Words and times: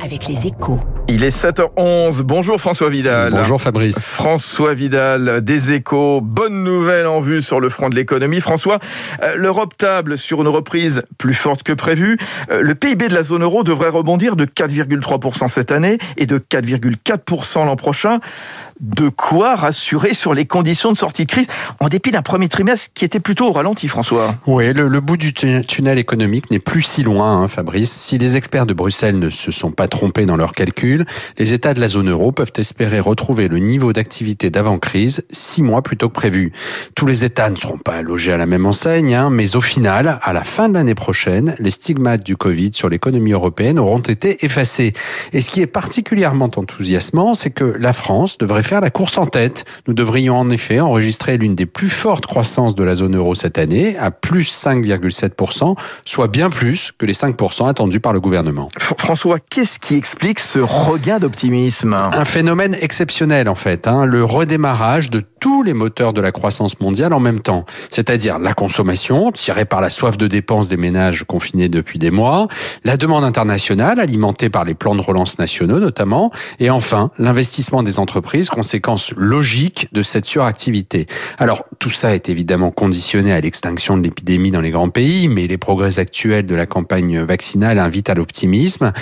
Avec 0.00 0.26
les 0.28 0.46
échos. 0.46 0.80
Il 1.06 1.22
est 1.22 1.36
7h11. 1.36 2.22
Bonjour 2.22 2.58
François 2.58 2.88
Vidal. 2.88 3.34
Bonjour 3.34 3.60
Fabrice. 3.60 4.00
François 4.00 4.72
Vidal 4.72 5.42
des 5.44 5.72
échos. 5.72 6.22
Bonne 6.22 6.64
nouvelle 6.64 7.06
en 7.06 7.20
vue 7.20 7.42
sur 7.42 7.60
le 7.60 7.68
front 7.68 7.90
de 7.90 7.94
l'économie. 7.94 8.40
François, 8.40 8.78
euh, 9.22 9.34
l'Europe 9.36 9.76
table 9.76 10.16
sur 10.16 10.40
une 10.40 10.48
reprise 10.48 11.02
plus 11.18 11.34
forte 11.34 11.62
que 11.62 11.74
prévu. 11.74 12.16
Euh, 12.50 12.62
le 12.62 12.74
PIB 12.74 13.08
de 13.08 13.14
la 13.14 13.22
zone 13.22 13.42
euro 13.42 13.64
devrait 13.64 13.90
rebondir 13.90 14.34
de 14.34 14.46
4,3% 14.46 15.46
cette 15.48 15.72
année 15.72 15.98
et 16.16 16.24
de 16.24 16.38
4,4% 16.38 17.66
l'an 17.66 17.76
prochain 17.76 18.20
de 18.80 19.08
quoi 19.08 19.56
rassurer 19.56 20.14
sur 20.14 20.34
les 20.34 20.46
conditions 20.46 20.92
de 20.92 20.96
sortie 20.96 21.24
de 21.24 21.30
crise, 21.30 21.46
en 21.80 21.88
dépit 21.88 22.10
d'un 22.10 22.22
premier 22.22 22.48
trimestre 22.48 22.90
qui 22.94 23.04
était 23.04 23.20
plutôt 23.20 23.48
au 23.48 23.52
ralenti, 23.52 23.88
François. 23.88 24.34
Oui, 24.46 24.72
le, 24.72 25.00
bout 25.00 25.16
du 25.16 25.32
tunnel 25.32 25.98
économique 25.98 26.50
n'est 26.50 26.58
plus 26.58 26.82
si 26.82 27.02
loin, 27.02 27.42
hein, 27.42 27.48
Fabrice. 27.48 27.92
Si 27.92 28.18
les 28.18 28.36
experts 28.36 28.66
de 28.66 28.74
Bruxelles 28.74 29.18
ne 29.18 29.30
se 29.30 29.52
sont 29.52 29.70
pas 29.70 29.88
trompés 29.88 30.26
dans 30.26 30.36
leurs 30.36 30.52
calculs, 30.52 30.93
les 31.38 31.52
États 31.52 31.74
de 31.74 31.80
la 31.80 31.88
zone 31.88 32.10
euro 32.10 32.32
peuvent 32.32 32.52
espérer 32.56 33.00
retrouver 33.00 33.48
le 33.48 33.58
niveau 33.58 33.92
d'activité 33.92 34.50
d'avant-crise 34.50 35.24
six 35.30 35.62
mois 35.62 35.82
plus 35.82 35.96
tôt 35.96 36.08
que 36.08 36.14
prévu. 36.14 36.52
Tous 36.94 37.06
les 37.06 37.24
États 37.24 37.50
ne 37.50 37.56
seront 37.56 37.78
pas 37.78 38.02
logés 38.02 38.32
à 38.32 38.36
la 38.36 38.46
même 38.46 38.66
enseigne, 38.66 39.14
hein, 39.14 39.30
mais 39.30 39.56
au 39.56 39.60
final, 39.60 40.18
à 40.22 40.32
la 40.32 40.44
fin 40.44 40.68
de 40.68 40.74
l'année 40.74 40.94
prochaine, 40.94 41.54
les 41.58 41.70
stigmates 41.70 42.24
du 42.24 42.36
Covid 42.36 42.70
sur 42.72 42.88
l'économie 42.88 43.32
européenne 43.32 43.78
auront 43.78 43.98
été 43.98 44.44
effacés. 44.44 44.92
Et 45.32 45.40
ce 45.40 45.50
qui 45.50 45.60
est 45.60 45.66
particulièrement 45.66 46.50
enthousiasmant, 46.56 47.34
c'est 47.34 47.50
que 47.50 47.64
la 47.64 47.92
France 47.92 48.38
devrait 48.38 48.62
faire 48.62 48.80
la 48.80 48.90
course 48.90 49.18
en 49.18 49.26
tête. 49.26 49.64
Nous 49.86 49.94
devrions 49.94 50.36
en 50.38 50.50
effet 50.50 50.80
enregistrer 50.80 51.36
l'une 51.36 51.54
des 51.54 51.66
plus 51.66 51.88
fortes 51.88 52.26
croissances 52.26 52.74
de 52.74 52.82
la 52.82 52.94
zone 52.94 53.16
euro 53.16 53.34
cette 53.34 53.58
année, 53.58 53.96
à 53.98 54.10
plus 54.10 54.64
5,7%, 54.64 55.76
soit 56.04 56.28
bien 56.28 56.50
plus 56.50 56.92
que 56.98 57.06
les 57.06 57.12
5% 57.12 57.68
attendus 57.68 58.00
par 58.00 58.12
le 58.12 58.20
gouvernement. 58.20 58.68
François, 58.78 59.38
qu'est-ce 59.38 59.78
qui 59.78 59.94
explique 59.94 60.40
ce 60.40 60.58
Un 62.12 62.24
phénomène 62.24 62.76
exceptionnel 62.80 63.48
en 63.48 63.54
fait, 63.54 63.86
hein, 63.86 64.04
le 64.06 64.24
redémarrage 64.24 65.10
de 65.10 65.22
tous 65.40 65.62
les 65.62 65.74
moteurs 65.74 66.12
de 66.12 66.20
la 66.20 66.32
croissance 66.32 66.80
mondiale 66.80 67.12
en 67.12 67.20
même 67.20 67.40
temps, 67.40 67.66
c'est-à-dire 67.90 68.38
la 68.38 68.54
consommation 68.54 69.30
tirée 69.30 69.64
par 69.66 69.80
la 69.80 69.90
soif 69.90 70.16
de 70.16 70.26
dépenses 70.26 70.68
des 70.68 70.76
ménages 70.76 71.24
confinés 71.24 71.68
depuis 71.68 71.98
des 71.98 72.10
mois, 72.10 72.48
la 72.84 72.96
demande 72.96 73.24
internationale 73.24 74.00
alimentée 74.00 74.48
par 74.48 74.64
les 74.64 74.74
plans 74.74 74.94
de 74.94 75.00
relance 75.00 75.38
nationaux 75.38 75.80
notamment, 75.80 76.30
et 76.60 76.70
enfin 76.70 77.10
l'investissement 77.18 77.82
des 77.82 77.98
entreprises 77.98 78.48
conséquence 78.48 79.12
logique 79.16 79.88
de 79.92 80.02
cette 80.02 80.24
suractivité. 80.24 81.06
Alors, 81.38 81.64
tout 81.78 81.90
ça 81.90 82.14
est 82.14 82.28
évidemment 82.28 82.70
conditionné 82.70 83.32
à 83.32 83.40
l'extinction 83.40 83.96
de 83.96 84.02
l'épidémie 84.02 84.50
dans 84.50 84.60
les 84.60 84.70
grands 84.70 84.90
pays, 84.90 85.28
mais 85.28 85.46
les 85.46 85.58
progrès 85.58 85.98
actuels 85.98 86.46
de 86.46 86.54
la 86.54 86.66
campagne 86.66 87.20
vaccinale 87.20 87.78
invitent 87.78 88.10
à 88.10 88.14
l'optimisme. 88.14 88.92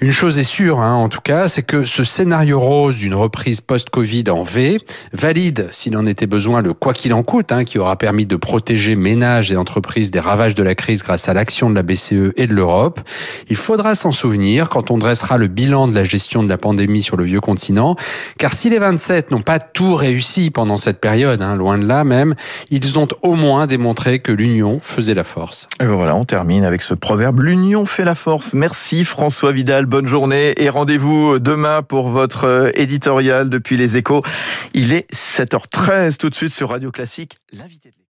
Une 0.00 0.12
chose 0.12 0.38
est 0.38 0.42
sûre, 0.42 0.80
hein, 0.80 0.94
en 0.94 1.08
tout 1.08 1.20
cas, 1.22 1.48
c'est 1.48 1.62
que 1.62 1.84
ce 1.84 2.04
scénario 2.04 2.60
rose 2.60 2.96
d'une 2.96 3.14
reprise 3.14 3.60
post-Covid 3.60 4.24
en 4.30 4.42
V 4.42 4.78
valide, 5.12 5.68
s'il 5.70 5.96
en 5.96 6.06
était 6.06 6.26
besoin, 6.26 6.62
le 6.62 6.74
quoi 6.74 6.92
qu'il 6.92 7.14
en 7.14 7.22
coûte, 7.22 7.52
hein, 7.52 7.64
qui 7.64 7.78
aura 7.78 7.96
permis 7.96 8.26
de 8.26 8.36
protéger 8.36 8.96
ménages 8.96 9.52
et 9.52 9.56
entreprises 9.56 10.10
des 10.10 10.20
ravages 10.20 10.54
de 10.54 10.62
la 10.62 10.74
crise 10.74 11.02
grâce 11.02 11.28
à 11.28 11.34
l'action 11.34 11.70
de 11.70 11.74
la 11.74 11.82
BCE 11.82 12.32
et 12.36 12.46
de 12.46 12.54
l'Europe. 12.54 13.00
Il 13.48 13.56
faudra 13.56 13.94
s'en 13.94 14.10
souvenir 14.10 14.68
quand 14.68 14.90
on 14.90 14.98
dressera 14.98 15.38
le 15.38 15.46
bilan 15.46 15.86
de 15.86 15.94
la 15.94 16.04
gestion 16.04 16.42
de 16.42 16.48
la 16.48 16.58
pandémie 16.58 17.02
sur 17.02 17.16
le 17.16 17.24
vieux 17.24 17.40
continent, 17.40 17.96
car 18.38 18.52
si 18.52 18.68
les 18.68 18.78
27 18.78 19.30
n'ont 19.30 19.42
pas 19.42 19.60
tout 19.60 19.94
réussi 19.94 20.50
pendant 20.50 20.76
cette 20.76 21.00
période, 21.00 21.40
hein, 21.40 21.56
loin 21.56 21.78
de 21.78 21.86
là 21.86 22.04
même. 22.04 22.34
Ils 22.70 22.98
ont 22.98 23.08
au 23.22 23.34
moins 23.34 23.66
démontré 23.66 24.18
que 24.18 24.32
l'union 24.32 24.80
faisait 24.82 25.14
la 25.14 25.24
force. 25.24 25.68
Et 25.80 25.86
voilà, 25.86 26.16
on 26.16 26.24
termine 26.24 26.64
avec 26.64 26.82
ce 26.82 26.94
proverbe 26.94 27.40
l'union 27.40 27.86
fait 27.86 28.04
la 28.04 28.14
force. 28.14 28.54
Merci 28.54 29.04
François 29.04 29.52
Vidal, 29.52 29.86
bonne 29.86 30.06
journée 30.06 30.54
et 30.56 30.68
rendez-vous 30.68 31.11
demain 31.38 31.82
pour 31.82 32.08
votre 32.08 32.44
euh, 32.44 32.70
éditorial 32.74 33.48
depuis 33.48 33.76
les 33.76 33.96
échos. 33.96 34.22
Il 34.74 34.92
est 34.92 35.10
7h13 35.12 36.16
tout 36.16 36.30
de 36.30 36.34
suite 36.34 36.52
sur 36.52 36.70
Radio 36.70 36.90
Classique, 36.90 37.36
l'invité 37.52 37.90